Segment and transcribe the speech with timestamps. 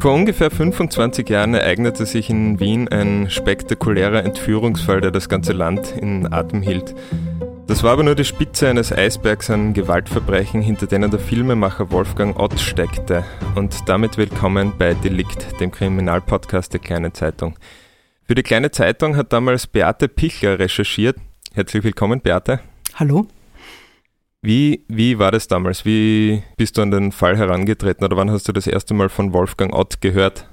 [0.00, 5.90] Vor ungefähr 25 Jahren ereignete sich in Wien ein spektakulärer Entführungsfall, der das ganze Land
[5.90, 6.94] in Atem hielt.
[7.66, 12.38] Das war aber nur die Spitze eines Eisbergs an Gewaltverbrechen, hinter denen der Filmemacher Wolfgang
[12.38, 13.24] Ott steckte.
[13.56, 17.56] Und damit willkommen bei Delikt, dem Kriminalpodcast der Kleinen Zeitung.
[18.22, 21.16] Für die Kleine Zeitung hat damals Beate Pichler recherchiert.
[21.54, 22.60] Herzlich willkommen, Beate.
[22.94, 23.26] Hallo.
[24.40, 25.84] Wie, wie war das damals?
[25.84, 29.32] Wie bist du an den Fall herangetreten oder wann hast du das erste Mal von
[29.32, 30.48] Wolfgang Ott gehört?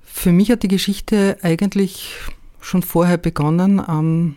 [0.00, 2.14] Für mich hat die Geschichte eigentlich
[2.60, 3.82] schon vorher begonnen.
[3.88, 4.36] Ähm,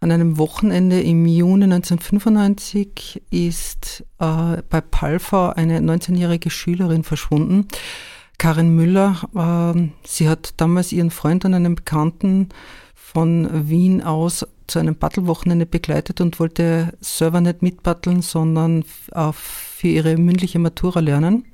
[0.00, 7.66] an einem Wochenende im Juni 1995 ist äh, bei Palfa eine 19-jährige Schülerin verschwunden.
[8.38, 12.50] Karin Müller, äh, sie hat damals ihren Freund und einen Bekannten
[12.94, 20.16] von Wien aus zu einem Battlewochenende begleitet und wollte selber nicht mitbatteln, sondern für ihre
[20.16, 21.46] mündliche Matura lernen.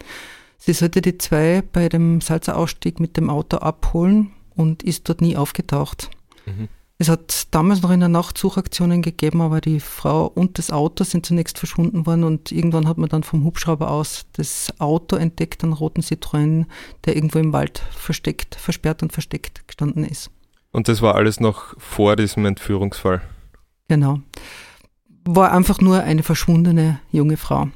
[0.58, 5.20] Sie sollte die zwei bei dem Salzer Ausstieg mit dem Auto abholen und ist dort
[5.20, 6.10] nie aufgetaucht.
[6.46, 6.68] Mhm.
[6.96, 11.02] Es hat damals noch in der Nacht Suchaktionen gegeben, aber die Frau und das Auto
[11.02, 15.64] sind zunächst verschwunden worden und irgendwann hat man dann vom Hubschrauber aus das Auto entdeckt,
[15.64, 16.66] einen roten Citroën,
[17.04, 20.30] der irgendwo im Wald versteckt, versperrt und versteckt gestanden ist.
[20.74, 23.22] Und das war alles noch vor diesem Entführungsfall.
[23.86, 24.18] Genau.
[25.24, 27.68] War einfach nur eine verschwundene junge Frau.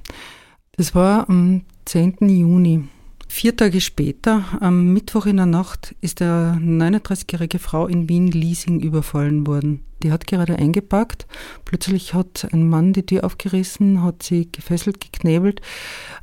[0.73, 2.17] Das war am 10.
[2.29, 2.89] Juni.
[3.29, 8.81] Vier Tage später, am Mittwoch in der Nacht, ist eine 39-jährige Frau in Wien Leasing
[8.81, 9.85] überfallen worden.
[10.03, 11.29] Die hat gerade eingepackt.
[11.65, 15.61] Plötzlich hat ein Mann die Tür aufgerissen, hat sie gefesselt, geknebelt,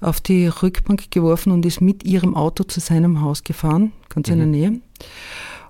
[0.01, 4.39] auf die Rückbank geworfen und ist mit ihrem Auto zu seinem Haus gefahren, ganz in
[4.39, 4.51] der mhm.
[4.51, 4.81] Nähe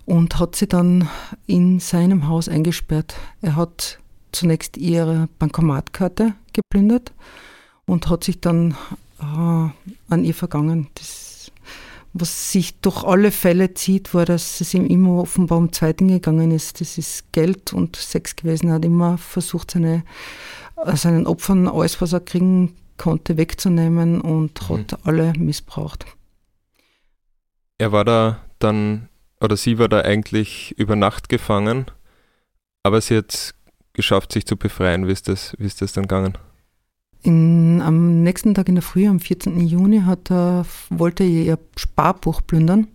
[0.05, 1.09] und hat sie dann
[1.47, 3.15] in seinem Haus eingesperrt.
[3.41, 3.99] Er hat
[4.31, 7.13] zunächst ihre Bankomatkarte geplündert
[7.85, 8.75] und hat sich dann
[9.19, 10.87] äh, an ihr vergangen.
[10.95, 11.51] Das,
[12.13, 16.13] was sich durch alle Fälle zieht, war, dass es ihm immer offenbar um zwei Dinge
[16.13, 16.81] gegangen ist.
[16.81, 18.69] Das ist Geld und Sex gewesen.
[18.69, 20.03] Er hat immer versucht, seine,
[20.85, 24.77] äh, seinen Opfern alles, was er kriegen konnte, wegzunehmen und mhm.
[24.77, 26.05] hat alle missbraucht.
[27.77, 31.85] Er war da dann oder sie war da eigentlich über Nacht gefangen,
[32.83, 33.53] aber sie hat
[33.93, 35.07] geschafft, sich zu befreien.
[35.07, 36.37] Wie ist das, wie ist das dann gegangen?
[37.23, 39.59] In, am nächsten Tag in der Früh, am 14.
[39.65, 42.87] Juni, hat er, wollte er ihr Sparbuch plündern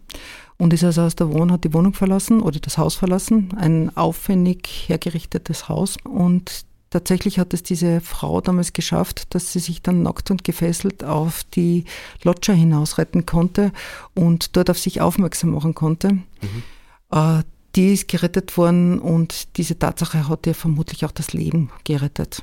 [0.57, 3.97] und ist also aus der Wohnung, hat die Wohnung verlassen oder das Haus verlassen, ein
[3.97, 10.03] aufwendig hergerichtetes Haus und Tatsächlich hat es diese Frau damals geschafft, dass sie sich dann
[10.03, 11.85] nackt und gefesselt auf die
[12.25, 13.73] Loggia hinaus retten konnte
[14.15, 16.15] und dort auf sich aufmerksam machen konnte.
[16.15, 16.63] Mhm.
[17.13, 17.43] Äh,
[17.77, 22.43] die ist gerettet worden und diese Tatsache hat ihr vermutlich auch das Leben gerettet.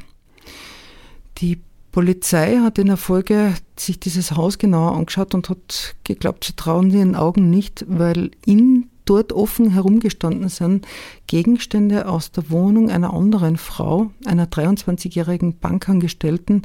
[1.40, 1.60] Die
[1.92, 6.90] Polizei hat in der Folge sich dieses Haus genauer angeschaut und hat geglaubt, sie trauen
[6.92, 10.88] ihren Augen nicht, weil in dort offen herumgestanden sind
[11.28, 16.64] Gegenstände aus der Wohnung einer anderen Frau, einer 23-jährigen Bankangestellten,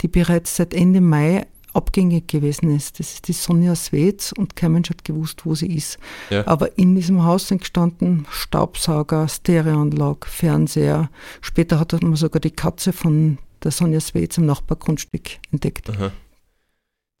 [0.00, 2.98] die bereits seit Ende Mai abgängig gewesen ist.
[2.98, 5.98] Das ist die Sonja Swetz und kein Mensch hat gewusst, wo sie ist.
[6.30, 6.46] Ja.
[6.46, 11.10] Aber in diesem Haus sind gestanden Staubsauger, Stereoanlage, Fernseher.
[11.40, 15.90] Später hat man sogar die Katze von der Sonja Swetz im Nachbargrundstück entdeckt.
[15.90, 16.12] Aha.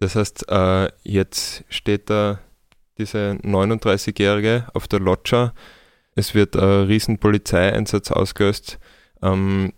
[0.00, 2.40] Das heißt, äh, jetzt steht da
[3.00, 5.52] diese 39-Jährige auf der Loggia.
[6.14, 8.78] Es wird ein riesen Polizeieinsatz ausgelöst.
[9.22, 9.72] Ähm,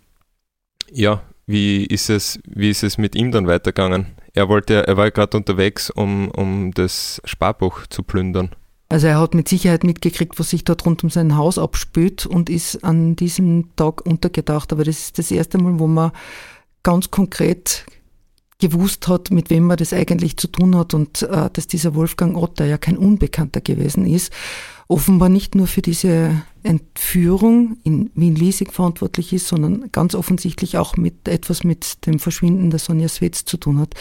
[0.91, 4.07] ja, wie ist, es, wie ist es mit ihm dann weitergegangen?
[4.33, 8.49] Er wollte, er war gerade unterwegs, um, um das Sparbuch zu plündern.
[8.89, 12.49] Also er hat mit Sicherheit mitgekriegt, was sich dort rund um sein Haus abspült und
[12.49, 14.71] ist an diesem Tag untergetaucht.
[14.71, 16.11] Aber das ist das erste Mal, wo man
[16.83, 17.85] ganz konkret
[18.67, 22.37] gewusst hat, mit wem man das eigentlich zu tun hat und äh, dass dieser Wolfgang
[22.37, 24.31] Otter ja kein Unbekannter gewesen ist,
[24.87, 31.27] offenbar nicht nur für diese Entführung in Wien-Liesing verantwortlich ist, sondern ganz offensichtlich auch mit
[31.27, 33.95] etwas mit dem Verschwinden der Sonja Swetz zu tun hat.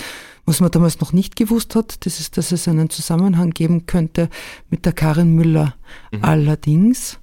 [0.44, 4.28] Was man damals noch nicht gewusst hat, das ist, dass es einen Zusammenhang geben könnte
[4.70, 5.74] mit der Karin Müller.
[6.12, 6.24] Mhm.
[6.24, 7.18] Allerdings,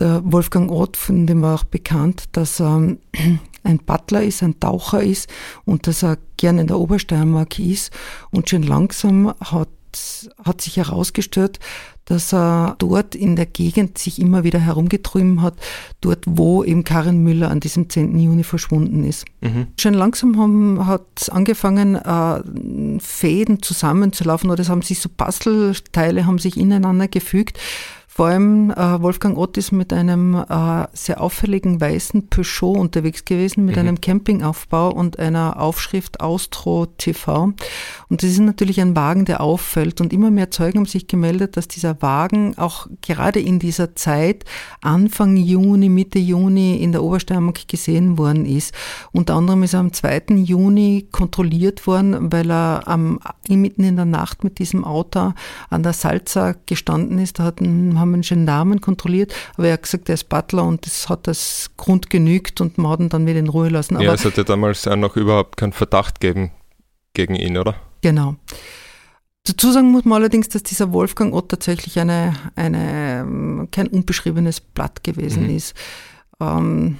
[0.00, 2.76] der Wolfgang Ott, von dem war auch bekannt, dass er
[3.62, 5.28] ein Butler ist, ein Taucher ist
[5.64, 7.92] und dass er gerne in der Obersteiermark ist
[8.30, 9.68] und schon langsam hat
[10.44, 11.58] hat sich herausgestellt,
[12.04, 15.54] dass er dort in der Gegend sich immer wieder herumgetrieben hat,
[16.00, 18.18] dort wo eben Karin Müller an diesem 10.
[18.18, 19.24] Juni verschwunden ist.
[19.40, 19.68] Mhm.
[19.78, 26.38] Schon langsam haben, hat angefangen, äh, Fäden zusammenzulaufen oder es haben sich so Bastelteile haben
[26.38, 27.58] sich ineinander gefügt
[28.20, 33.64] vor allem äh, Wolfgang Ott ist mit einem äh, sehr auffälligen weißen Peugeot unterwegs gewesen,
[33.64, 33.80] mit mhm.
[33.80, 37.54] einem Campingaufbau und einer Aufschrift Austro TV.
[38.10, 40.02] Und das ist natürlich ein Wagen, der auffällt.
[40.02, 44.44] Und immer mehr Zeugen haben sich gemeldet, dass dieser Wagen auch gerade in dieser Zeit,
[44.82, 48.74] Anfang Juni, Mitte Juni in der Obersteiermark gesehen worden ist.
[49.12, 50.24] Unter anderem ist er am 2.
[50.44, 53.18] Juni kontrolliert worden, weil er am,
[53.48, 55.32] mitten in der Nacht mit diesem Auto
[55.70, 57.38] an der Salza gestanden ist.
[57.38, 61.08] Da hatten haben einen Gendarmen kontrolliert, aber er hat gesagt, er ist Butler und das
[61.08, 63.96] hat als Grund genügt und man hat ihn dann wieder in Ruhe lassen.
[63.96, 66.50] Aber ja, es hatte damals auch noch überhaupt keinen Verdacht gegeben
[67.14, 67.74] gegen ihn, oder?
[68.02, 68.36] Genau.
[69.44, 75.02] Dazu sagen muss man allerdings, dass dieser Wolfgang Ott tatsächlich eine, eine, kein unbeschriebenes Blatt
[75.02, 75.56] gewesen mhm.
[75.56, 75.74] ist.
[76.40, 76.98] Ähm,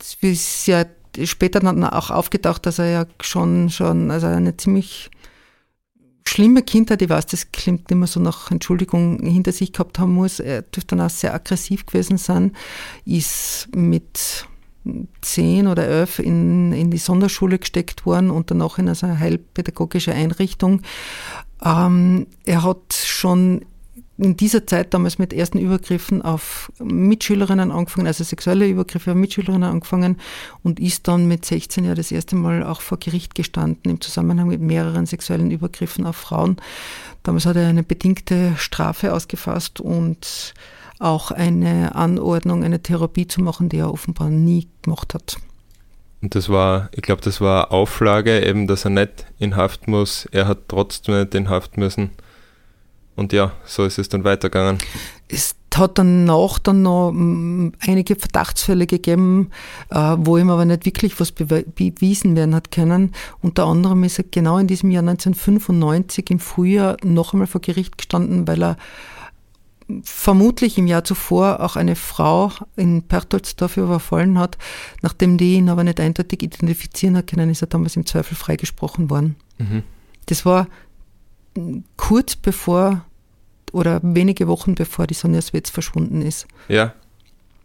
[0.00, 0.84] es ist ja
[1.24, 5.10] später dann auch aufgetaucht, dass er ja schon, schon also eine ziemlich
[6.28, 10.40] schlimme Kindheit, ich weiß, das klingt immer so nach Entschuldigung, hinter sich gehabt haben muss.
[10.40, 12.52] Er dürfte dann auch sehr aggressiv gewesen sein,
[13.04, 14.46] ist mit
[15.20, 20.82] zehn oder elf in, in die Sonderschule gesteckt worden und danach in eine heilpädagogische Einrichtung.
[21.64, 23.64] Ähm, er hat schon
[24.18, 29.68] in dieser Zeit damals mit ersten Übergriffen auf Mitschülerinnen angefangen, also sexuelle Übergriffe auf Mitschülerinnen
[29.68, 30.18] angefangen
[30.64, 34.48] und ist dann mit 16 Jahren das erste Mal auch vor Gericht gestanden im Zusammenhang
[34.48, 36.56] mit mehreren sexuellen Übergriffen auf Frauen.
[37.22, 40.52] Damals hat er eine bedingte Strafe ausgefasst und
[40.98, 45.36] auch eine Anordnung, eine Therapie zu machen, die er offenbar nie gemacht hat.
[46.20, 50.26] Und das war, ich glaube, das war Auflage, eben, dass er nicht in Haft muss.
[50.32, 52.10] Er hat trotzdem nicht in Haft müssen.
[53.18, 54.78] Und ja, so ist es dann weitergegangen.
[55.26, 59.50] Es hat danach dann noch mm, einige Verdachtsfälle gegeben,
[59.90, 63.12] äh, wo ihm aber nicht wirklich was bewiesen werden hat können.
[63.42, 67.98] Unter anderem ist er genau in diesem Jahr 1995 im Frühjahr noch einmal vor Gericht
[67.98, 68.76] gestanden, weil er
[70.04, 74.58] vermutlich im Jahr zuvor auch eine Frau in Pertoldsdorf überfallen hat.
[75.02, 79.10] Nachdem die ihn aber nicht eindeutig identifizieren hat können, ist er damals im Zweifel freigesprochen
[79.10, 79.34] worden.
[79.58, 79.82] Mhm.
[80.26, 80.68] Das war
[81.96, 83.04] kurz bevor
[83.72, 86.46] oder wenige Wochen bevor die Sonja Swetz verschwunden ist.
[86.68, 86.94] Ja,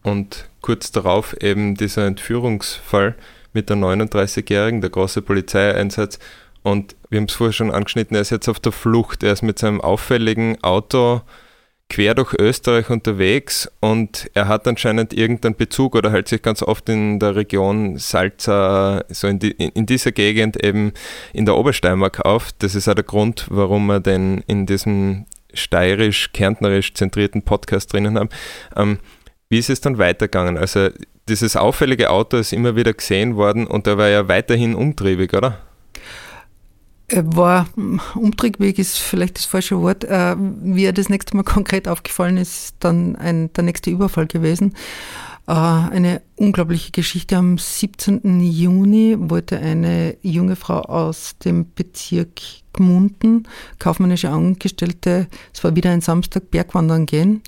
[0.03, 3.15] und kurz darauf eben dieser Entführungsfall
[3.53, 6.19] mit der 39-Jährigen, der große Polizeieinsatz.
[6.63, 9.23] Und wir haben es vorher schon angeschnitten, er ist jetzt auf der Flucht.
[9.23, 11.21] Er ist mit seinem auffälligen Auto
[11.89, 16.89] quer durch Österreich unterwegs und er hat anscheinend irgendeinen Bezug oder hält sich ganz oft
[16.89, 20.93] in der Region Salza, so in, die, in dieser Gegend eben
[21.33, 22.51] in der Obersteiermark auf.
[22.57, 28.29] Das ist auch der Grund, warum wir den in diesem steirisch-kärntnerisch zentrierten Podcast drinnen haben.
[28.75, 28.99] Ähm,
[29.49, 30.57] wie ist es dann weitergegangen?
[30.57, 30.89] Also
[31.29, 35.59] dieses auffällige Auto ist immer wieder gesehen worden und er war ja weiterhin umtriebig, oder?
[37.07, 37.67] Er war,
[38.15, 42.75] umtriebig ist vielleicht das falsche Wort, äh, wie er das nächste Mal konkret aufgefallen ist,
[42.79, 44.73] dann ein, der nächste Überfall gewesen.
[45.47, 47.37] Äh, eine unglaubliche Geschichte.
[47.37, 48.39] Am 17.
[48.41, 52.41] Juni wollte eine junge Frau aus dem Bezirk
[52.73, 53.47] Gmunden,
[53.77, 57.43] kaufmännische Angestellte, es war wieder ein Samstag, Bergwandern gehen,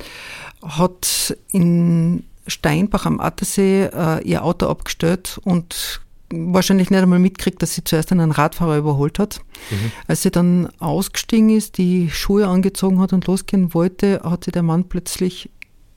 [0.62, 7.74] hat in Steinbach am Attersee äh, ihr Auto abgestellt und wahrscheinlich nicht einmal mitkriegt, dass
[7.74, 9.42] sie zuerst einen Radfahrer überholt hat.
[9.72, 9.92] Mhm.
[10.08, 14.64] Als sie dann ausgestiegen ist, die Schuhe angezogen hat und losgehen wollte, hat sie der
[14.64, 15.50] Mann plötzlich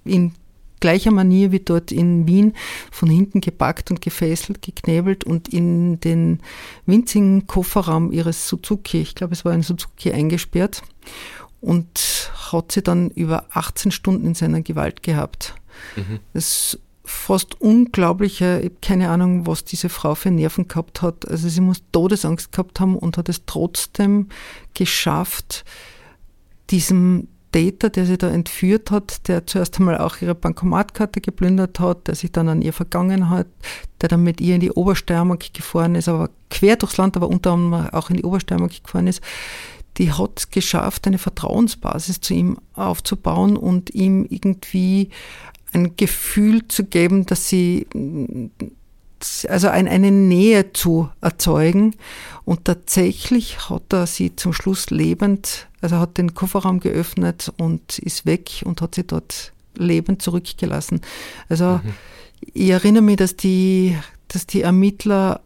[0.05, 0.33] in
[0.80, 2.54] gleicher Manier wie dort in Wien
[2.90, 6.40] von hinten gepackt und gefesselt, geknebelt und in den
[6.87, 10.82] winzigen Kofferraum ihres Suzuki, ich glaube es war ein Suzuki, eingesperrt
[11.61, 15.54] und hat sie dann über 18 Stunden in seiner Gewalt gehabt.
[15.97, 16.20] Mhm.
[16.32, 21.26] Das ist fast unglaubliche, ich habe keine Ahnung, was diese Frau für Nerven gehabt hat.
[21.26, 24.28] Also sie muss Todesangst gehabt haben und hat es trotzdem
[24.75, 25.64] geschafft,
[26.70, 32.07] diesem Täter, der sie da entführt hat, der zuerst einmal auch ihre Bankomatkarte geplündert hat,
[32.07, 33.47] der sich dann an ihr vergangen hat,
[34.00, 37.52] der dann mit ihr in die Obersteiermark gefahren ist, aber quer durchs Land, aber unter
[37.52, 39.23] anderem auch in die Obersteiermark gefahren ist,
[39.97, 45.11] die hat es geschafft, eine Vertrauensbasis zu ihm aufzubauen und ihm irgendwie
[45.73, 47.87] ein Gefühl zu geben, dass sie
[49.49, 51.95] also ein, eine Nähe zu erzeugen.
[52.45, 58.27] Und tatsächlich hat er sie zum Schluss lebend, also hat den Kofferraum geöffnet und ist
[58.27, 61.01] weg und hat sie dort lebend zurückgelassen.
[61.49, 61.95] Also mhm.
[62.55, 63.97] ich erinnere mich, dass die,
[64.29, 65.41] dass die Ermittler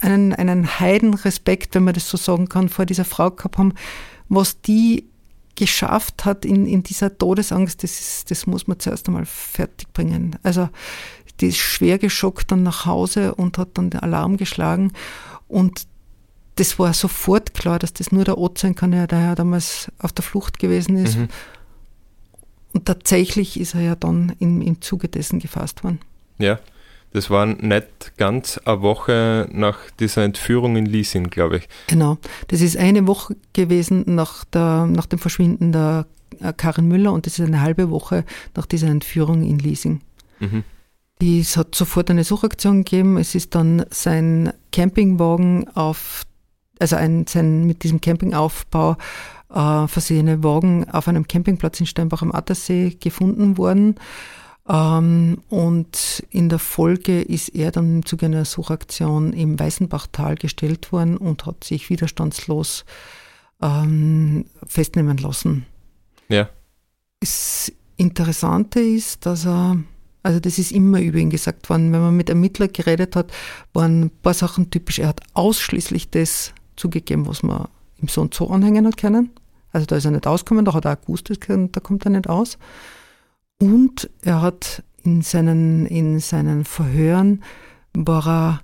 [0.00, 3.74] einen, einen Heidenrespekt, wenn man das so sagen kann, vor dieser Frau gehabt haben,
[4.28, 5.04] was die
[5.56, 10.36] geschafft hat in, in dieser Todesangst, das, ist, das muss man zuerst einmal fertig bringen.
[10.42, 10.68] Also
[11.40, 14.92] die ist schwer geschockt dann nach Hause und hat dann den Alarm geschlagen.
[15.48, 15.86] Und
[16.56, 20.12] das war sofort klar, dass das nur der Ott sein kann, der ja damals auf
[20.12, 21.18] der Flucht gewesen ist.
[21.18, 21.28] Mhm.
[22.72, 26.00] Und tatsächlich ist er ja dann im, im Zuge dessen gefasst worden.
[26.38, 26.58] Ja,
[27.12, 31.68] das war nicht ganz eine Woche nach dieser Entführung in Liesing, glaube ich.
[31.86, 36.06] Genau, das ist eine Woche gewesen nach, der, nach dem Verschwinden der
[36.40, 38.24] äh, Karin Müller und das ist eine halbe Woche
[38.54, 40.00] nach dieser Entführung in Liesing.
[40.40, 40.64] Mhm.
[41.20, 43.16] Es hat sofort eine Suchaktion gegeben.
[43.16, 46.24] Es ist dann sein Campingwagen auf,
[46.78, 48.96] also ein, sein mit diesem Campingaufbau
[49.48, 53.96] äh, versehene Wagen auf einem Campingplatz in Steinbach am Attersee gefunden worden.
[54.68, 60.92] Ähm, und in der Folge ist er dann im Zuge einer Suchaktion im Weißenbachtal gestellt
[60.92, 62.84] worden und hat sich widerstandslos
[63.62, 65.66] ähm, festnehmen lassen.
[66.28, 66.48] Ja.
[67.20, 69.78] Das Interessante ist, dass er
[70.26, 71.92] also das ist immer über ihn gesagt worden.
[71.92, 73.32] Wenn man mit Ermittlern geredet hat,
[73.72, 74.98] waren ein paar Sachen typisch.
[74.98, 77.68] Er hat ausschließlich das zugegeben, was man
[78.02, 79.30] ihm so und so anhängen hat können.
[79.70, 82.28] Also da ist er nicht ausgekommen, da hat er auch gewusst, da kommt er nicht
[82.28, 82.58] aus.
[83.60, 87.44] Und er hat in seinen, in seinen Verhören
[87.94, 88.60] war er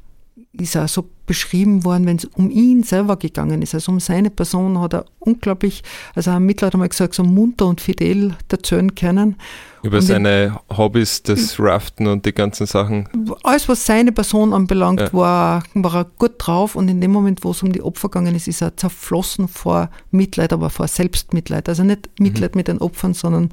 [0.52, 4.28] ist er so beschrieben worden, wenn es um ihn selber gegangen ist, also um seine
[4.28, 5.82] Person, hat er unglaublich,
[6.14, 9.36] also ein Mittler hat einmal gesagt, so munter und fidel erzählen können.
[9.82, 13.08] Über und seine in, Hobbys, das Raften und die ganzen Sachen.
[13.42, 15.12] Alles, was seine Person anbelangt, ja.
[15.12, 18.34] war, war er gut drauf und in dem Moment, wo es um die Opfer gegangen
[18.34, 21.68] ist, ist er zerflossen vor Mitleid, aber vor Selbstmitleid.
[21.68, 22.58] Also nicht Mitleid mhm.
[22.58, 23.50] mit den Opfern, sondern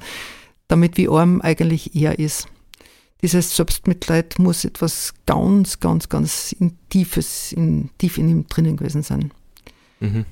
[0.68, 2.46] damit, wie arm eigentlich er ist
[3.22, 9.02] dieses Selbstmitleid muss etwas ganz, ganz, ganz in tiefes, in, tief in ihm drinnen gewesen
[9.02, 9.32] sein.
[10.00, 10.24] Mhm.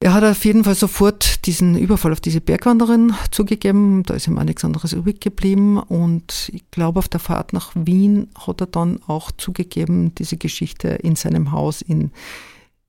[0.00, 4.04] Er hat auf jeden Fall sofort diesen Überfall auf diese Bergwanderin zugegeben.
[4.04, 5.78] Da ist ihm auch nichts anderes übrig geblieben.
[5.78, 10.88] Und ich glaube, auf der Fahrt nach Wien hat er dann auch zugegeben, diese Geschichte
[10.88, 12.12] in seinem Haus in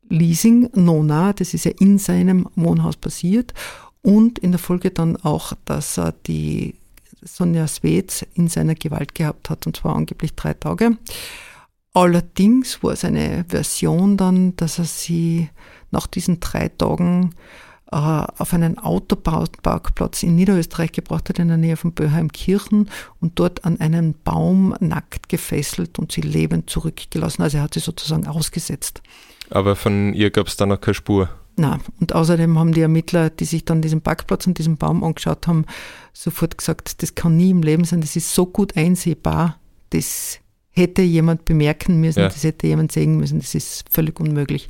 [0.08, 3.56] Liesing, Nona, das ist ja in seinem Wohnhaus passiert.
[4.04, 6.76] Und in der Folge dann auch, dass er die
[7.22, 10.98] Sonja Swetz in seiner Gewalt gehabt hat, und zwar angeblich drei Tage.
[11.94, 15.50] Allerdings war es eine Version dann, dass er sie
[15.92, 17.32] nach diesen drei Tagen
[17.92, 22.90] äh, auf einen Autoparkplatz in Niederösterreich gebracht hat, in der Nähe von Böheimkirchen
[23.20, 27.42] und dort an einen Baum nackt gefesselt und sie lebend zurückgelassen.
[27.42, 29.02] Also er hat sie sozusagen ausgesetzt.
[29.50, 31.30] Aber von ihr gab es da noch keine Spur?
[31.60, 35.46] Na, und außerdem haben die Ermittler, die sich dann diesen Parkplatz und diesen Baum angeschaut
[35.46, 35.66] haben,
[36.14, 40.40] sofort gesagt, das kann nie im Leben sein, das ist so gut einsehbar, das
[40.72, 42.30] hätte jemand bemerken müssen, ja.
[42.30, 44.70] das hätte jemand sehen müssen, das ist völlig unmöglich.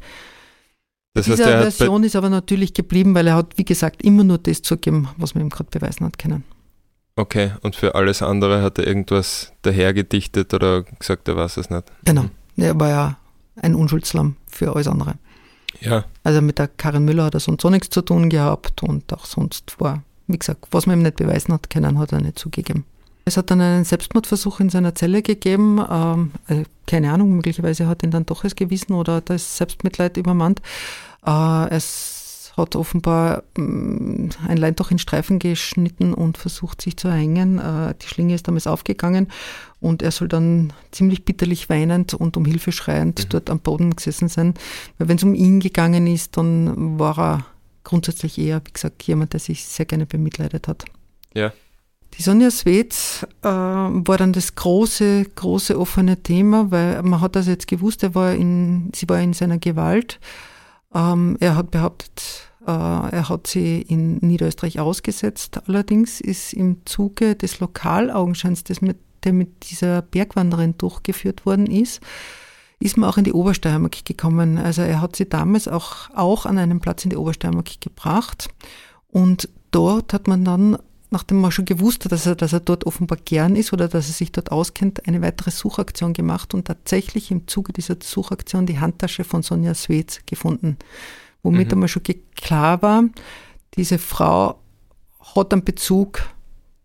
[1.13, 4.39] Das heißt, Diese Version ist aber natürlich geblieben, weil er hat, wie gesagt, immer nur
[4.39, 6.43] das zugegeben, was man ihm gerade beweisen hat können.
[7.15, 11.83] Okay, und für alles andere hat er irgendwas dahergedichtet oder gesagt, er weiß es nicht?
[12.05, 12.25] Genau,
[12.57, 13.17] er war ja
[13.57, 15.19] ein Unschuldslamm für alles andere.
[15.81, 16.05] Ja.
[16.23, 19.25] Also mit der Karin Müller hat er sonst so nichts zu tun gehabt und auch
[19.25, 22.85] sonst war, wie gesagt, was man ihm nicht beweisen hat können, hat er nicht zugegeben.
[23.25, 25.79] Es hat dann einen Selbstmordversuch in seiner Zelle gegeben.
[25.89, 30.61] Ähm, also keine Ahnung, möglicherweise hat ihn dann doch es gewissen oder das Selbstmitleid übermannt.
[31.25, 37.59] Äh, es hat offenbar mm, ein Leintuch in Streifen geschnitten und versucht sich zu erhängen.
[37.59, 39.27] Äh, die Schlinge ist damals aufgegangen
[39.81, 43.29] und er soll dann ziemlich bitterlich weinend und um Hilfe schreiend mhm.
[43.29, 44.53] dort am Boden gesessen sein.
[44.97, 47.45] Weil wenn es um ihn gegangen ist, dann war er
[47.83, 50.85] grundsätzlich eher, wie gesagt, jemand, der sich sehr gerne bemitleidet hat.
[51.33, 51.51] Ja.
[52.17, 57.51] Die Sonja Swetz äh, war dann das große, große offene Thema, weil man hat also
[57.51, 60.19] jetzt gewusst, er war in, sie war in seiner Gewalt.
[60.93, 65.61] Ähm, er hat behauptet, äh, er hat sie in Niederösterreich ausgesetzt.
[65.67, 72.01] Allerdings ist im Zuge des Lokalaugenscheins, das mit, der mit dieser Bergwanderin durchgeführt worden ist,
[72.79, 74.57] ist man auch in die Obersteiermark gekommen.
[74.57, 78.49] Also er hat sie damals auch, auch an einen Platz in die Obersteiermark gebracht.
[79.09, 80.77] Und dort hat man dann,
[81.09, 84.07] nachdem man schon gewusst hat, dass er, dass er dort offenbar gern ist oder dass
[84.07, 88.79] er sich dort auskennt, eine weitere Suchaktion gemacht und tatsächlich im Zuge dieser Suchaktion die
[88.79, 90.77] Handtasche von Sonja Swetz gefunden.
[91.43, 91.73] Womit mhm.
[91.73, 92.03] einmal schon
[92.35, 93.03] klar war,
[93.75, 94.59] diese Frau
[95.35, 96.21] hat einen Bezug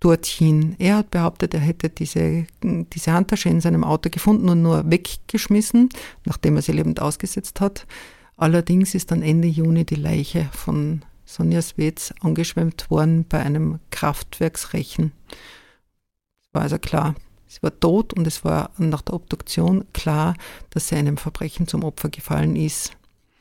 [0.04, 0.76] dorthin.
[0.78, 5.88] Er hat behauptet, er hätte diese, diese Handtasche in seinem Auto gefunden und nur weggeschmissen,
[6.26, 7.86] nachdem er sie lebend ausgesetzt hat.
[8.36, 15.12] Allerdings ist dann Ende Juni die Leiche von Sonja Swetz angeschwemmt worden bei einem Kraftwerksrechen.
[16.42, 17.14] Es war also klar,
[17.46, 20.34] sie war tot und es war nach der Obduktion klar,
[20.70, 22.92] dass sie einem Verbrechen zum Opfer gefallen ist.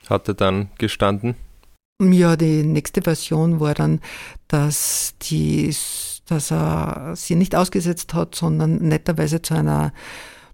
[0.08, 1.36] Hat er dann gestanden?
[2.01, 4.01] Ja, die nächste Version war dann,
[4.48, 5.74] dass, die,
[6.27, 9.94] dass er sie nicht ausgesetzt hat, sondern netterweise zu einer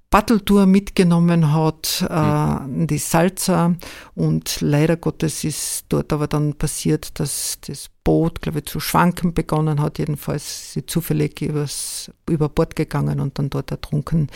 [0.09, 3.75] Battletour mitgenommen hat, äh, die Salza.
[4.15, 9.35] Und leider Gottes ist dort aber dann passiert, dass das Boot, glaube ich, zu schwanken
[9.35, 9.99] begonnen hat.
[9.99, 14.31] Jedenfalls ist sie zufällig übers, über Bord gegangen und dann dort ertrunken.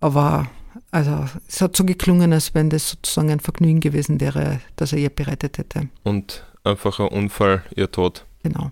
[0.00, 0.48] Aber
[0.90, 4.98] also es hat so geklungen, als wenn das sozusagen ein Vergnügen gewesen wäre, das er
[4.98, 5.88] ihr bereitet hätte.
[6.02, 8.24] Und einfach ein Unfall, ihr Tod.
[8.42, 8.70] Genau.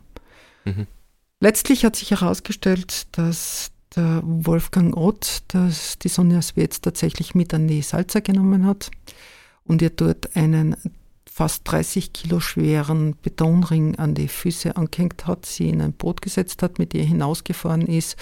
[0.65, 0.87] Mhm.
[1.43, 7.67] Letztlich hat sich herausgestellt, dass der Wolfgang Ott, dass die Sonja Swetz tatsächlich mit an
[7.67, 8.93] die Salza genommen hat
[9.65, 10.77] und ihr dort einen
[11.29, 16.63] fast 30 Kilo schweren Betonring an die Füße angehängt hat, sie in ein Boot gesetzt
[16.63, 18.15] hat, mit ihr hinausgefahren ist.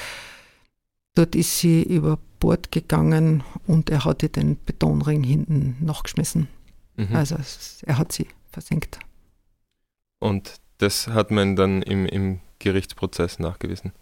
[1.14, 6.48] Dort ist sie über Bord gegangen und er hat ihr den Betonring hinten nachgeschmissen.
[6.96, 7.14] Mhm.
[7.14, 7.36] Also
[7.84, 8.98] er hat sie versenkt.
[10.20, 13.92] Und das hat man dann im, im Gerichtsprozess nachgewiesen?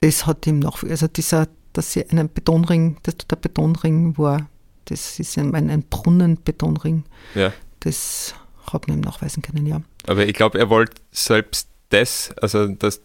[0.00, 4.48] Das hat ihm noch, also dieser, dass sie einen Betonring, dass der Betonring war,
[4.86, 7.04] das ist ein, ein Brunnenbetonring.
[7.36, 7.52] Ja.
[7.80, 8.34] Das
[8.72, 9.80] hat man ihm nachweisen können, ja.
[10.08, 13.00] Aber ich glaube, er wollte selbst das, also dass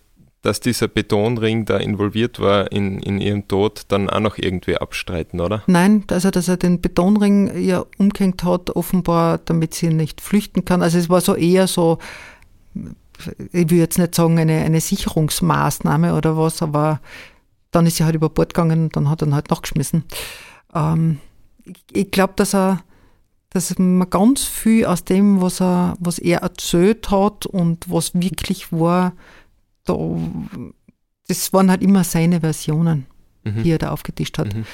[0.48, 5.41] dass dieser Betonring da involviert war in, in ihrem Tod, dann auch noch irgendwie abstreiten,
[5.41, 5.63] oder?
[5.67, 10.82] Nein, also dass er den Betonring ja umgehängt hat, offenbar, damit sie nicht flüchten kann.
[10.82, 11.98] Also es war so eher so,
[13.51, 17.00] ich will jetzt nicht sagen, eine, eine Sicherungsmaßnahme oder was, aber
[17.71, 20.03] dann ist sie halt über Bord gegangen und dann hat er ihn halt nachgeschmissen.
[20.74, 21.20] Ähm,
[21.65, 22.83] ich, ich glaube, dass er
[23.50, 28.72] dass man ganz viel aus dem, was er, was er erzählt hat und was wirklich
[28.72, 29.13] war,
[29.85, 29.98] da,
[31.27, 33.05] das waren halt immer seine Versionen,
[33.44, 33.63] mhm.
[33.63, 34.53] die er da aufgetischt hat.
[34.53, 34.65] Mhm.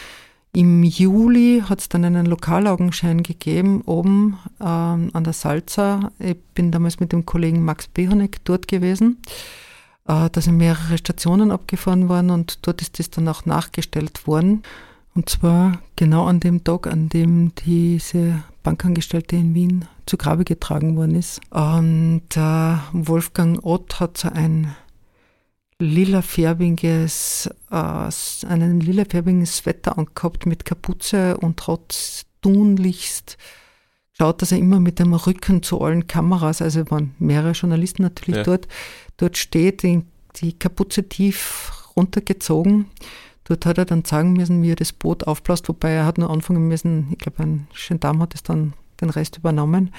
[0.56, 6.12] Im Juli hat es dann einen Lokalaugenschein gegeben, oben ähm, an der Salza.
[6.20, 9.18] Ich bin damals mit dem Kollegen Max Behonek dort gewesen.
[10.08, 14.62] Äh, da sind mehrere Stationen abgefahren worden und dort ist das dann auch nachgestellt worden.
[15.16, 20.96] Und zwar genau an dem Tag, an dem diese Bankangestellte in Wien zu Grabe getragen
[20.96, 21.42] worden ist.
[21.50, 24.76] Und äh, Wolfgang Ott hat so ein
[25.80, 33.38] lilafärbiges, äh, einen lilafärbigen Sweater angehabt mit Kapuze und hat tunlichst
[34.18, 38.38] schaut, dass er immer mit dem Rücken zu allen Kameras, also waren mehrere Journalisten natürlich
[38.38, 38.44] ja.
[38.44, 38.68] dort,
[39.18, 40.04] dort steht, die,
[40.38, 42.86] die Kapuze tief runtergezogen.
[43.46, 46.30] Dort hat er dann sagen müssen, wie er das Boot aufblasst, wobei er hat nur
[46.30, 49.94] anfangen müssen, ich glaube, ein Gendarm hat es dann den Rest übernommen.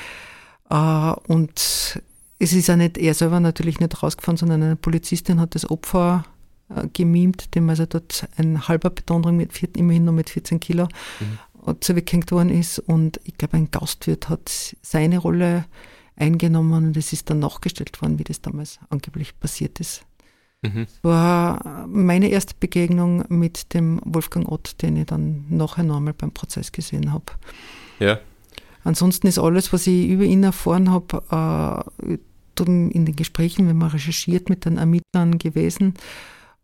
[0.72, 2.00] Uh, und
[2.44, 6.24] es ist ja nicht er selber natürlich nicht rausgefahren, sondern eine Polizistin hat das Opfer
[6.68, 10.88] äh, gemimt, dem also dort ein halber Betonring mit vier, immerhin nur mit 14 Kilo
[11.20, 11.80] mhm.
[11.80, 12.78] zurückgehängt worden ist.
[12.78, 15.64] Und ich glaube, ein Gastwirt hat seine Rolle
[16.16, 20.04] eingenommen und es ist dann nachgestellt worden, wie das damals angeblich passiert ist.
[20.62, 20.86] Mhm.
[20.86, 26.32] Das war meine erste Begegnung mit dem Wolfgang Ott, den ich dann nachher nochmal beim
[26.32, 27.24] Prozess gesehen habe.
[27.98, 28.18] Ja.
[28.84, 32.18] Ansonsten ist alles, was ich über ihn erfahren habe, äh,
[32.60, 35.94] in den Gesprächen, wenn man recherchiert mit den Ermittlern gewesen.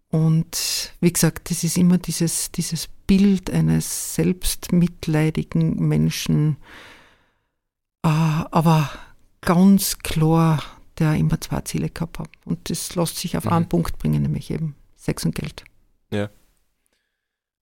[0.09, 6.57] Und wie gesagt, das ist immer dieses, dieses Bild eines selbstmitleidigen Menschen,
[8.03, 8.90] äh, aber
[9.40, 10.62] ganz klar,
[10.98, 12.31] der immer zwei Ziele gehabt hat.
[12.44, 13.53] Und das lässt sich auf mhm.
[13.53, 15.64] einen Punkt bringen, nämlich eben Sex und Geld.
[16.12, 16.29] Ja.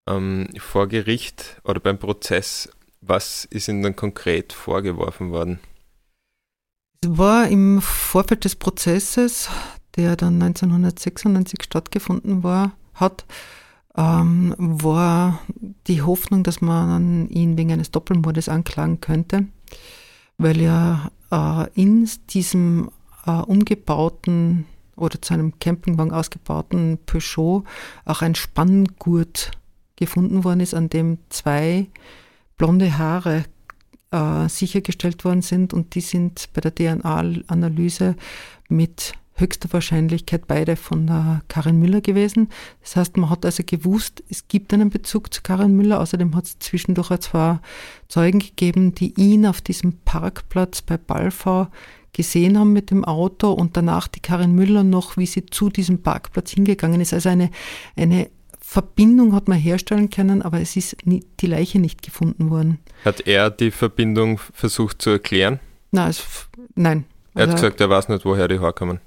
[0.09, 2.69] Ähm, vor Gericht oder beim Prozess
[3.09, 5.61] was ist Ihnen dann konkret vorgeworfen worden?
[7.01, 9.49] Es war im Vorfeld des Prozesses,
[9.97, 13.25] der dann 1996 stattgefunden war, hat,
[13.97, 15.41] ähm, war
[15.87, 19.47] die Hoffnung, dass man ihn wegen eines Doppelmordes anklagen könnte,
[20.39, 22.91] weil ja äh, in diesem
[23.27, 27.65] äh, umgebauten oder zu einem Campingwagen ausgebauten Peugeot
[28.05, 29.51] auch ein Spanngurt
[29.97, 31.89] gefunden worden ist, an dem zwei
[32.57, 33.45] blonde Haare
[34.11, 38.17] äh, sichergestellt worden sind und die sind bei der DNA-Analyse
[38.69, 42.49] mit höchster Wahrscheinlichkeit beide von der Karin Müller gewesen.
[42.81, 46.01] Das heißt, man hat also gewusst, es gibt einen Bezug zu Karin Müller.
[46.01, 47.61] Außerdem hat es zwischendurch zwei
[48.09, 51.69] Zeugen gegeben, die ihn auf diesem Parkplatz bei Balfau
[52.13, 56.03] gesehen haben mit dem Auto und danach die Karin Müller noch, wie sie zu diesem
[56.03, 57.13] Parkplatz hingegangen ist.
[57.13, 57.51] Also eine,
[57.95, 58.31] eine
[58.69, 62.79] Verbindung hat man herstellen können, aber es ist nie, die Leiche nicht gefunden worden.
[63.05, 65.61] Hat er die Verbindung versucht zu erklären?
[65.93, 67.05] Nein, es, nein.
[67.35, 69.01] Er hat also, gesagt, er weiß nicht, woher die Haare kommen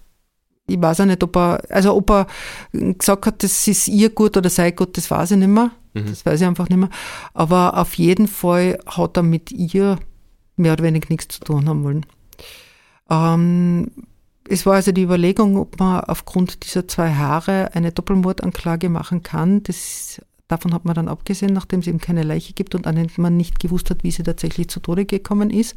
[0.70, 2.28] ich weiß auch nicht, ob er, also ob er
[2.72, 5.72] gesagt hat, das ist ihr gut oder sei gut, das weiß ich nicht mehr.
[5.94, 6.06] Mhm.
[6.10, 6.90] Das weiß ich einfach nicht mehr.
[7.34, 9.98] Aber auf jeden Fall hat er mit ihr
[10.56, 12.06] mehr oder weniger nichts zu tun haben wollen.
[13.10, 13.92] Ähm,
[14.50, 19.64] es war also die Überlegung, ob man aufgrund dieser zwei Haare eine Doppelmordanklage machen kann.
[19.64, 22.86] Das, davon hat man dann abgesehen, nachdem es eben keine Leiche gibt und
[23.18, 25.76] man nicht gewusst hat, wie sie tatsächlich zu Tode gekommen ist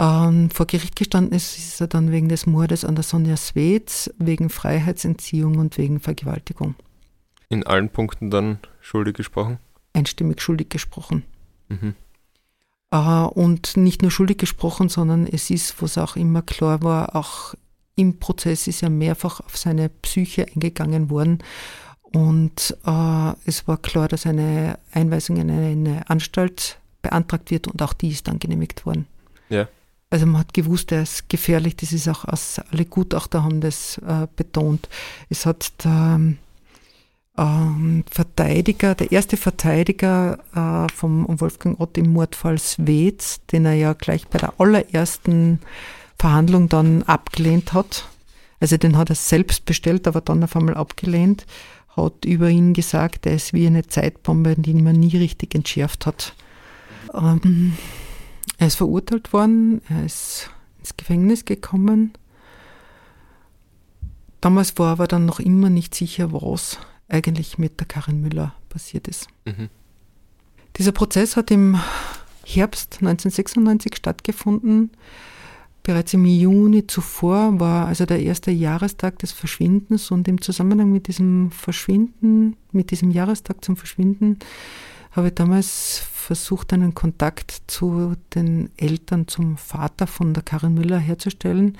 [0.00, 4.10] ähm, vor Gericht gestanden ist, ist er dann wegen des Mordes an der Sonja Swetz,
[4.18, 6.74] wegen Freiheitsentziehung und wegen Vergewaltigung.
[7.50, 9.58] In allen Punkten dann schuldig gesprochen?
[9.92, 11.24] Einstimmig schuldig gesprochen.
[11.68, 11.94] Mhm.
[12.90, 17.54] Äh, und nicht nur schuldig gesprochen, sondern es ist, was auch immer klar war, auch
[18.00, 21.38] im Prozess ist er mehrfach auf seine Psyche eingegangen worden.
[22.02, 27.92] Und äh, es war klar, dass eine Einweisung in eine Anstalt beantragt wird und auch
[27.92, 29.06] die ist dann genehmigt worden.
[29.48, 29.68] Ja.
[30.08, 31.76] Also man hat gewusst, er ist gefährlich.
[31.76, 34.88] Das ist auch aus, alle Gutachter haben das äh, betont.
[35.28, 36.20] Es hat der
[37.38, 43.92] ähm, Verteidiger, der erste Verteidiger äh, vom Wolfgang Ott im Mordfall Swetz, den er ja
[43.92, 45.60] gleich bei der allerersten
[46.20, 48.06] Verhandlung dann abgelehnt hat.
[48.60, 51.46] Also den hat er selbst bestellt, aber dann auf einmal abgelehnt,
[51.96, 56.34] hat über ihn gesagt, er ist wie eine Zeitbombe, die man nie richtig entschärft hat.
[57.14, 57.72] Ähm,
[58.58, 62.12] er ist verurteilt worden, er ist ins Gefängnis gekommen.
[64.42, 66.78] Damals war aber dann noch immer nicht sicher, was
[67.08, 69.26] eigentlich mit der Karin Müller passiert ist.
[69.46, 69.70] Mhm.
[70.76, 71.80] Dieser Prozess hat im
[72.44, 74.90] Herbst 1996 stattgefunden.
[75.90, 81.08] Bereits im Juni zuvor war also der erste Jahrestag des Verschwindens und im Zusammenhang mit
[81.08, 84.38] diesem Verschwinden, mit diesem Jahrestag zum Verschwinden,
[85.10, 90.98] habe ich damals versucht, einen Kontakt zu den Eltern, zum Vater von der Karin Müller
[91.00, 91.76] herzustellen.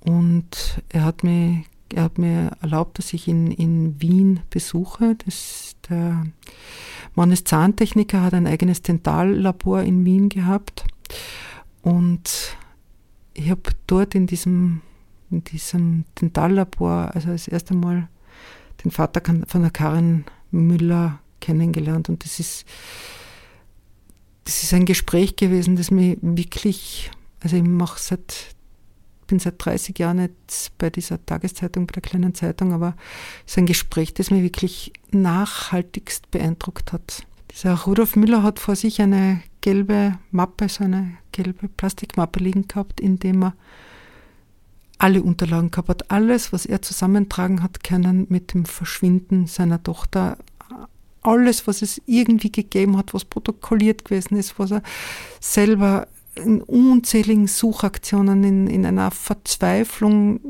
[0.00, 5.16] Und er hat mir, er hat mir erlaubt, dass ich ihn in Wien besuche.
[5.22, 6.26] Das, der
[7.14, 10.86] Mann ist Zahntechniker, hat ein eigenes Dentallabor in Wien gehabt.
[11.82, 12.56] Und
[13.34, 14.80] ich habe dort in diesem,
[15.30, 18.08] in diesem Dentallabor, also das erste Mal
[18.82, 22.64] den Vater von der Karin Müller kennengelernt und das ist,
[24.44, 28.54] das ist ein Gespräch gewesen, das mir wirklich, also ich mache seit,
[29.26, 32.94] bin seit 30 Jahren jetzt bei dieser Tageszeitung, bei der kleinen Zeitung, aber
[33.46, 37.26] es ist ein Gespräch, das mir wirklich nachhaltigst beeindruckt hat.
[37.50, 43.00] Dieser Rudolf Müller hat vor sich eine gelbe Mappe, so eine gelbe Plastikmappe liegen gehabt,
[43.00, 43.54] in dem er
[44.98, 46.10] alle Unterlagen gehabt hat.
[46.10, 50.36] Alles, was er zusammentragen hat können mit dem Verschwinden seiner Tochter,
[51.22, 54.82] alles, was es irgendwie gegeben hat, was protokolliert gewesen ist, was er
[55.40, 60.40] selber in unzähligen Suchaktionen, in, in einer Verzweiflung,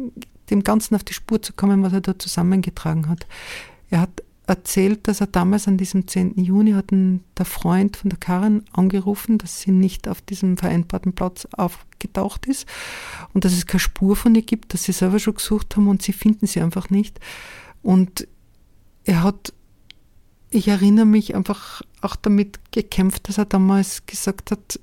[0.51, 3.29] dem Ganzen auf die Spur zu kommen, was er da zusammengetragen hat.
[3.91, 6.35] Er hat erzählt, dass er damals an diesem 10.
[6.37, 11.47] Juni hat der Freund von der Karin angerufen, dass sie nicht auf diesem vereinbarten Platz
[11.53, 12.67] aufgetaucht ist
[13.33, 16.03] und dass es keine Spur von ihr gibt, dass sie selber schon gesucht haben und
[16.03, 17.21] sie finden sie einfach nicht.
[17.83, 18.29] Und
[19.05, 19.53] er hat
[20.55, 24.79] ich erinnere mich einfach auch damit gekämpft, dass er damals gesagt hat,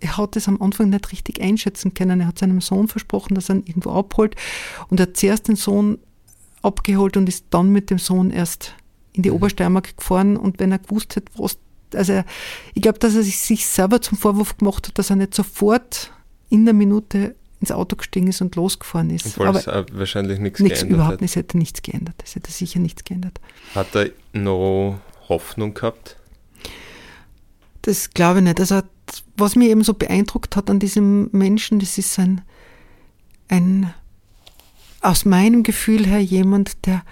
[0.00, 2.20] er hat es am Anfang nicht richtig einschätzen können.
[2.20, 4.36] Er hat seinem Sohn versprochen, dass er ihn irgendwo abholt
[4.88, 5.98] und er hat zuerst den Sohn
[6.62, 8.74] abgeholt und ist dann mit dem Sohn erst
[9.18, 9.30] in die.
[9.30, 11.58] Obersteiermark gefahren und wenn er gewusst hat, was,
[11.94, 12.24] also er,
[12.74, 16.12] ich glaube, dass er sich selber zum Vorwurf gemacht hat, dass er nicht sofort
[16.48, 19.26] in der Minute ins Auto gestiegen ist und losgefahren ist.
[19.26, 21.22] Obwohl Aber es wahrscheinlich nichts, nichts geändert überhaupt hat.
[21.22, 22.14] es hätte nichts geändert.
[22.24, 23.40] Es hätte sicher nichts geändert.
[23.74, 26.16] Hat er noch Hoffnung gehabt?
[27.82, 28.60] Das glaube ich nicht.
[28.60, 28.82] Also,
[29.36, 32.42] was mir eben so beeindruckt hat an diesem Menschen, das ist ein,
[33.48, 33.92] ein
[35.00, 37.02] aus meinem Gefühl her jemand, der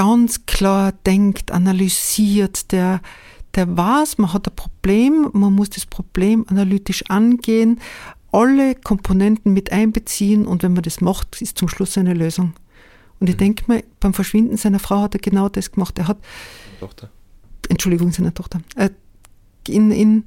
[0.00, 3.02] ganz klar denkt, analysiert, der,
[3.54, 7.80] der weiß, man hat ein Problem, man muss das Problem analytisch angehen,
[8.32, 12.54] alle Komponenten mit einbeziehen und wenn man das macht, ist zum Schluss eine Lösung.
[13.18, 13.40] Und ich mhm.
[13.40, 15.98] denke mir, beim Verschwinden seiner Frau hat er genau das gemacht.
[15.98, 16.16] Er hat,
[16.78, 17.10] Tochter.
[17.68, 18.88] Entschuldigung, seiner Tochter, äh,
[19.68, 20.24] in, in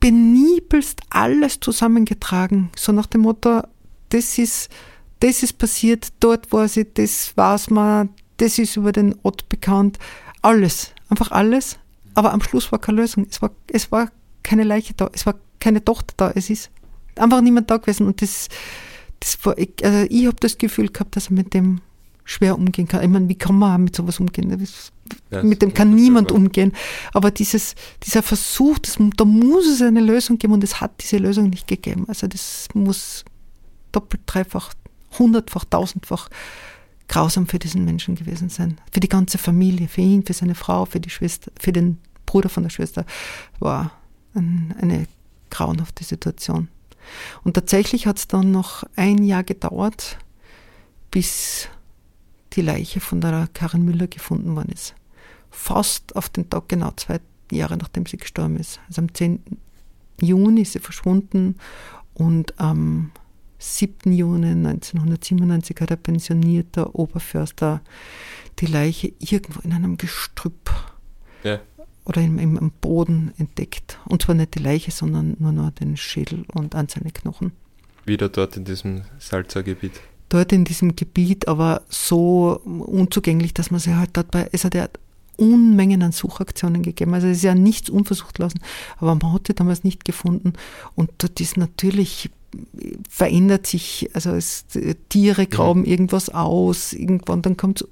[0.00, 3.64] penibelst alles zusammengetragen, so nach dem Motto,
[4.08, 4.70] das ist
[5.20, 9.98] das ist passiert, dort war sie, das weiß man, das ist über den Ort bekannt.
[10.40, 11.78] Alles, einfach alles.
[12.14, 13.26] Aber am Schluss war keine Lösung.
[13.30, 14.10] Es war, es war
[14.42, 16.70] keine Leiche da, es war keine Tochter da, es ist
[17.16, 18.06] einfach niemand da gewesen.
[18.06, 18.48] Und das,
[19.20, 21.80] das war, ich, also ich habe das Gefühl gehabt, dass er mit dem
[22.24, 23.02] schwer umgehen kann.
[23.02, 24.66] Ich meine, wie kann man mit sowas umgehen?
[25.30, 26.72] Ja, mit dem kann niemand umgehen.
[27.12, 31.18] Aber dieses, dieser Versuch, das, da muss es eine Lösung geben und es hat diese
[31.18, 32.04] Lösung nicht gegeben.
[32.08, 33.24] Also das muss
[33.90, 34.72] doppelt, dreifach,
[35.18, 36.28] hundertfach, tausendfach
[37.08, 38.78] grausam für diesen Menschen gewesen sein.
[38.92, 42.48] Für die ganze Familie, für ihn, für seine Frau, für die Schwester, für den Bruder
[42.48, 43.04] von der Schwester.
[43.58, 43.92] War
[44.34, 45.06] ein, eine
[45.50, 46.68] grauenhafte Situation.
[47.44, 50.18] Und tatsächlich hat es dann noch ein Jahr gedauert,
[51.10, 51.68] bis
[52.54, 54.94] die Leiche von der Karin Müller gefunden worden ist.
[55.50, 58.80] Fast auf den Tag genau zwei Jahre nachdem sie gestorben ist.
[58.88, 59.42] Also am 10.
[60.20, 61.56] Juni ist sie verschwunden
[62.14, 63.10] und am
[63.62, 64.12] 7.
[64.12, 67.80] Juni 1997 hat ein pensionierter Oberförster
[68.58, 70.70] die Leiche irgendwo in einem Gestrüpp
[71.44, 71.60] ja.
[72.04, 73.98] oder im, im, Boden entdeckt.
[74.04, 77.52] Und zwar nicht die Leiche, sondern nur noch den Schädel und einzelne Knochen.
[78.04, 80.00] Wieder dort in diesem Salzergebiet
[80.32, 84.74] dort in diesem Gebiet, aber so unzugänglich, dass man sich halt dort bei, es hat
[84.74, 84.88] ja
[85.36, 87.14] Unmengen an Suchaktionen gegeben.
[87.14, 88.60] Also es ist ja nichts unversucht lassen,
[88.98, 90.52] aber man hat sie damals nicht gefunden.
[90.94, 92.30] Und dort ist natürlich
[93.08, 94.66] verändert sich, also es,
[95.08, 95.92] Tiere graben ja.
[95.92, 97.86] irgendwas aus, irgendwann dann kommt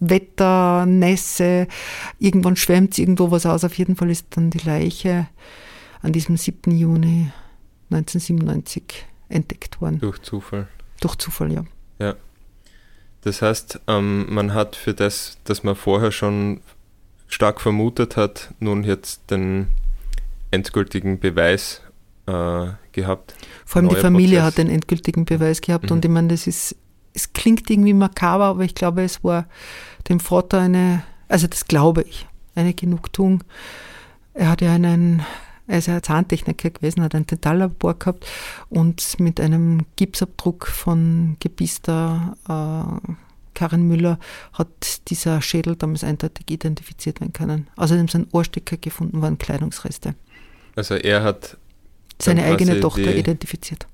[0.00, 1.68] Wetter, Nässe,
[2.18, 3.64] irgendwann schwemmt irgendwo was aus.
[3.64, 5.28] Auf jeden Fall ist dann die Leiche
[6.02, 6.76] an diesem 7.
[6.76, 7.30] Juni
[7.90, 10.00] 1997 entdeckt worden.
[10.00, 10.68] Durch Zufall.
[11.00, 11.64] Durch Zufall, ja.
[11.98, 12.14] Ja.
[13.22, 16.60] Das heißt, ähm, man hat für das, dass man vorher schon
[17.28, 19.68] stark vermutet hat, nun jetzt den
[20.50, 21.80] endgültigen Beweis
[22.26, 23.34] äh, gehabt.
[23.64, 24.46] Vor allem die Familie Prozess.
[24.46, 25.96] hat den endgültigen Beweis gehabt mhm.
[25.96, 26.76] und ich meine, das ist,
[27.14, 29.46] es klingt irgendwie makaber, aber ich glaube, es war
[30.08, 33.44] dem Vater eine, also das glaube ich, eine Genugtuung.
[34.34, 35.22] Er hat ja einen
[35.68, 38.26] er ist ja Zahntechniker gewesen, hat ein Dentallabor gehabt
[38.68, 43.14] und mit einem Gipsabdruck von Gebiss der äh,
[43.54, 44.18] Karin Müller
[44.52, 47.68] hat dieser Schädel damals eindeutig identifiziert werden können.
[47.76, 50.14] Außerdem sind Ohrstecker gefunden worden, Kleidungsreste.
[50.74, 51.58] Also er hat
[52.24, 53.86] seine eigene Tochter identifiziert.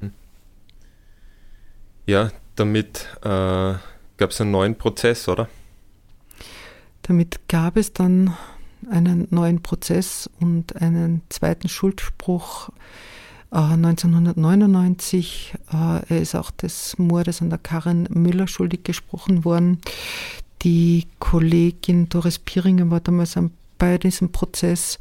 [0.00, 0.12] Mhm.
[2.06, 3.74] Ja, damit äh,
[4.16, 5.48] gab es einen neuen Prozess, oder?
[7.02, 8.34] Damit gab es dann
[8.90, 12.70] einen neuen Prozess und einen zweiten Schuldspruch
[13.52, 15.54] äh, 1999.
[15.72, 19.80] Äh, er ist auch des Mordes an der Karin Müller schuldig gesprochen worden.
[20.62, 23.38] Die Kollegin Doris Pieringer war damals
[23.78, 24.98] bei diesem Prozess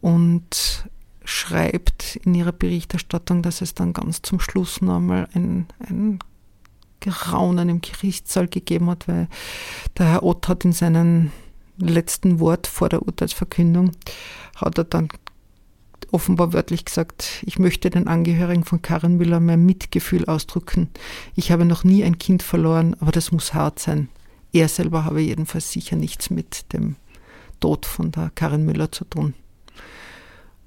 [0.00, 0.84] und
[1.24, 6.18] schreibt in ihrer Berichterstattung, dass es dann ganz zum Schluss nochmal ein, ein
[7.00, 9.28] Geraunen im Gerichtssaal gegeben hat, weil
[9.98, 11.32] der Herr Ott hat in seinen
[11.76, 13.92] letzten Wort vor der Urteilsverkündung
[14.56, 15.08] hat er dann
[16.12, 20.88] offenbar wörtlich gesagt, ich möchte den Angehörigen von Karin Müller mein Mitgefühl ausdrücken.
[21.34, 24.08] Ich habe noch nie ein Kind verloren, aber das muss hart sein.
[24.52, 26.96] Er selber habe jedenfalls sicher nichts mit dem
[27.60, 29.34] Tod von der Karin Müller zu tun.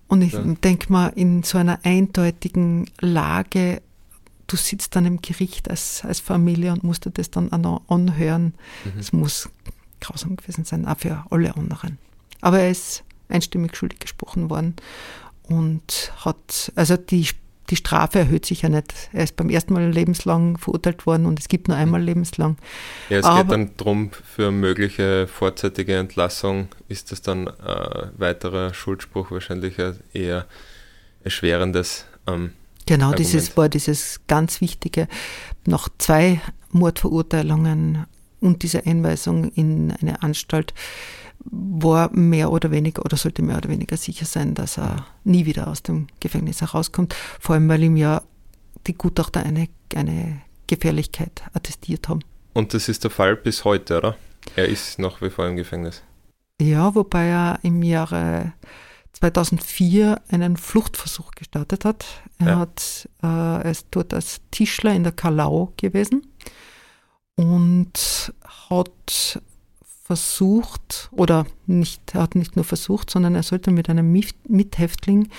[0.08, 0.42] Und ich ja.
[0.42, 3.82] denke mal, in so einer eindeutigen Lage,
[4.48, 7.82] du sitzt dann im Gericht als, als Familie und musst dir das dann auch noch
[7.88, 8.54] anhören.
[9.00, 9.22] Es mhm.
[9.22, 9.50] muss
[10.00, 11.98] grausam gewesen sein, auch für alle anderen.
[12.42, 14.76] Aber er ist einstimmig schuldig gesprochen worden
[15.44, 17.28] und hat, also die,
[17.70, 18.94] die Strafe erhöht sich ja nicht.
[19.12, 22.58] Er ist beim ersten Mal lebenslang verurteilt worden und es gibt nur einmal lebenslang.
[23.10, 28.74] Ja, es Aber, geht dann darum, für mögliche vorzeitige Entlassung ist das dann äh, weiterer
[28.74, 29.76] Schuldspruch wahrscheinlich
[30.14, 30.46] eher
[31.24, 32.06] erschwerendes.
[32.28, 32.52] Ähm,
[32.86, 33.20] genau, Argument.
[33.20, 35.08] dieses war dieses ganz wichtige.
[35.66, 38.06] Nach zwei Mordverurteilungen
[38.42, 40.74] und diese Einweisung in eine Anstalt
[41.46, 45.68] war mehr oder weniger oder sollte mehr oder weniger sicher sein, dass er nie wieder
[45.68, 47.16] aus dem Gefängnis herauskommt.
[47.40, 48.22] Vor allem, weil ihm ja
[48.88, 52.22] die Gutachter eine, eine Gefährlichkeit attestiert haben.
[52.54, 54.18] Und das ist der Fall bis heute, oder?
[54.56, 56.04] Er ist nach wie vor im Gefängnis.
[56.62, 58.54] Ja, wobei er im Jahre
[59.14, 62.06] 2004 einen Fluchtversuch gestartet hat.
[62.40, 62.60] Er, ja.
[62.60, 66.28] hat, äh, er ist dort als Tischler in der Kalau gewesen
[67.36, 68.34] und
[68.70, 69.42] hat
[70.06, 74.12] versucht, oder nicht, er hat nicht nur versucht, sondern er sollte mit einem
[74.48, 75.30] Mithäftling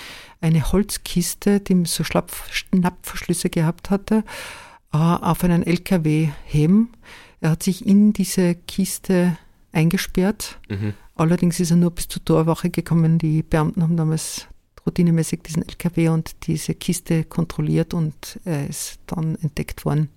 [0.41, 4.25] eine Holzkiste, die so Schnappverschlüsse gehabt hatte,
[4.91, 6.89] äh, auf einen LKW heben.
[7.39, 9.37] Er hat sich in diese Kiste
[9.71, 10.59] eingesperrt.
[10.67, 10.95] Mhm.
[11.15, 13.19] Allerdings ist er nur bis zur Torwache gekommen.
[13.19, 14.47] Die Beamten haben damals
[14.87, 20.09] routinemäßig diesen LKW und diese Kiste kontrolliert und er ist dann entdeckt worden.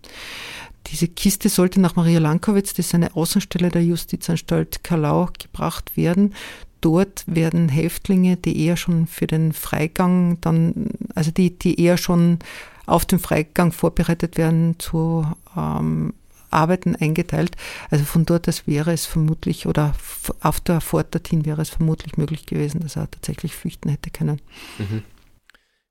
[0.86, 6.34] Diese Kiste sollte nach Maria Lankowitz, das ist eine Außenstelle der Justizanstalt Kalau, gebracht werden.
[6.80, 12.38] Dort werden Häftlinge, die eher schon für den Freigang dann, also die, die eher schon
[12.86, 16.14] auf den Freigang vorbereitet werden, zu ähm,
[16.50, 17.56] Arbeiten eingeteilt.
[17.90, 19.94] Also von dort aus wäre es vermutlich, oder
[20.40, 24.40] auf der Fahrt dorthin wäre es vermutlich möglich gewesen, dass er tatsächlich flüchten hätte können.
[24.78, 25.02] Mhm.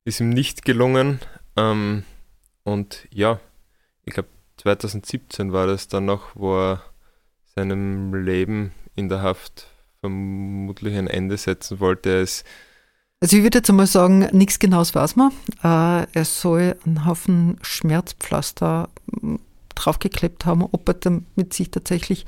[0.05, 1.19] Ist ihm nicht gelungen.
[1.55, 2.03] Ähm,
[2.63, 3.39] und ja,
[4.05, 6.83] ich glaube 2017 war das dann noch, wo er
[7.55, 9.67] seinem Leben in der Haft
[10.01, 12.09] vermutlich ein Ende setzen wollte.
[12.09, 12.45] Er ist
[13.21, 15.33] also ich würde jetzt einmal sagen, nichts Genaues weiß man.
[15.61, 18.87] Äh, er soll einen Haufen Schmerzpflaster
[19.79, 22.25] draufgeklebt haben, ob er damit sich tatsächlich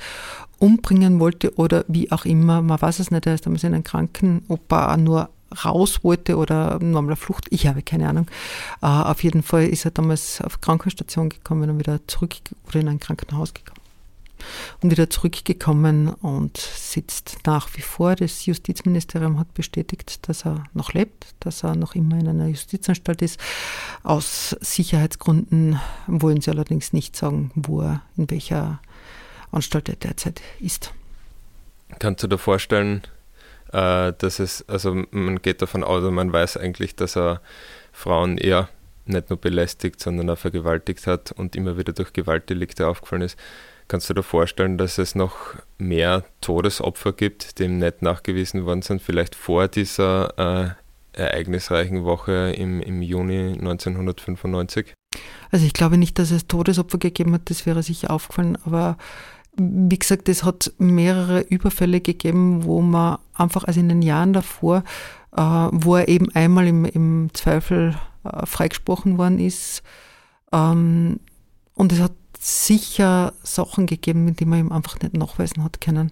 [0.60, 2.62] umbringen wollte oder wie auch immer.
[2.62, 5.30] Man weiß es nicht, er ist damals in einem Kranken, ob er nur
[5.66, 8.28] raus wollte oder nur mal Flucht, ich habe keine Ahnung.
[8.82, 12.36] Uh, auf jeden Fall ist er damals auf Krankenstation gekommen und wieder zurück
[12.68, 13.81] oder in ein Krankenhaus gekommen
[14.82, 18.16] und wieder zurückgekommen und sitzt nach wie vor.
[18.16, 23.22] Das Justizministerium hat bestätigt, dass er noch lebt, dass er noch immer in einer Justizanstalt
[23.22, 23.40] ist.
[24.04, 28.80] Aus Sicherheitsgründen wollen sie allerdings nicht sagen, wo er, in welcher
[29.52, 30.94] Anstalt er derzeit ist.
[32.00, 33.02] Kannst du dir vorstellen,
[33.74, 37.42] äh, dass es, also man geht davon aus, man weiß eigentlich, dass er
[37.92, 38.70] Frauen eher
[39.06, 43.38] nicht nur belästigt, sondern auch vergewaltigt hat und immer wieder durch Gewaltdelikte aufgefallen ist.
[43.92, 45.36] Kannst du dir vorstellen, dass es noch
[45.78, 50.78] mehr Todesopfer gibt, dem nicht nachgewiesen worden sind, vielleicht vor dieser
[51.14, 54.94] äh, ereignisreichen Woche im, im Juni 1995?
[55.52, 58.98] Also ich glaube nicht, dass es Todesopfer gegeben hat, das wäre sicher aufgefallen, aber
[59.58, 64.86] wie gesagt, es hat mehrere Überfälle gegeben, wo man einfach, also in den Jahren davor,
[65.36, 69.84] äh, wo er eben einmal im, im Zweifel äh, freigesprochen worden ist.
[70.54, 71.20] Ähm,
[71.74, 76.12] und es hat sicher Sachen gegeben, mit denen man ihm einfach nicht nachweisen hat können.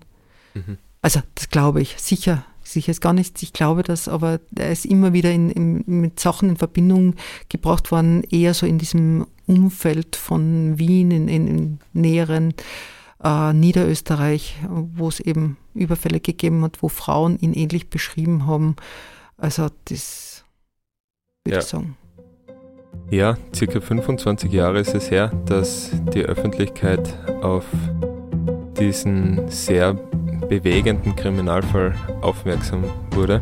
[0.53, 0.77] Mhm.
[1.01, 1.95] Also, das glaube ich.
[1.97, 3.41] Sicher, sicher ist gar nichts.
[3.41, 7.15] Ich glaube das, aber er ist immer wieder in, in, mit Sachen in Verbindung
[7.49, 12.53] gebracht worden, eher so in diesem Umfeld von Wien, in, in, in näheren
[13.23, 18.75] äh, Niederösterreich, wo es eben Überfälle gegeben hat, wo Frauen ihn ähnlich beschrieben haben.
[19.35, 20.43] Also, das
[21.43, 21.63] würde ja.
[21.63, 21.97] ich sagen.
[23.09, 27.65] Ja, circa 25 Jahre ist es her, dass die Öffentlichkeit auf
[28.79, 29.95] diesen sehr
[30.47, 33.41] bewegenden Kriminalfall aufmerksam wurde.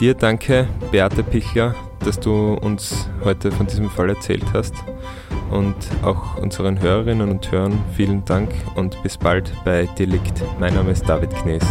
[0.00, 4.74] Dir danke, Beate Pichler, dass du uns heute von diesem Fall erzählt hast.
[5.50, 10.42] Und auch unseren Hörerinnen und Hörern vielen Dank und bis bald bei Delikt.
[10.60, 11.64] Mein Name ist David Knees.